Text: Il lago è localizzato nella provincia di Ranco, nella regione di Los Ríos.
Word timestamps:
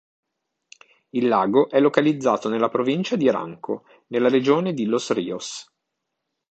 Il 1.11 1.27
lago 1.27 1.69
è 1.69 1.79
localizzato 1.79 2.49
nella 2.49 2.69
provincia 2.69 3.15
di 3.15 3.29
Ranco, 3.29 3.83
nella 4.07 4.29
regione 4.29 4.73
di 4.73 4.85
Los 4.85 5.11
Ríos. 5.13 5.71